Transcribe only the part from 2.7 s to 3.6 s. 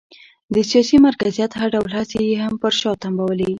شا تمبولې.